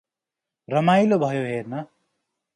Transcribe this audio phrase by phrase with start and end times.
[0.67, 1.83] रमाइलो भयो हेर्न।